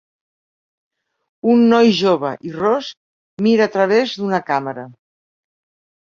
Un 1.55 1.59
noi 1.73 1.91
jove 1.97 2.31
i 2.51 2.53
ros 2.55 2.89
mira 3.47 3.67
a 3.69 3.71
través 3.75 4.15
d'una 4.23 4.39
càmera. 4.49 4.87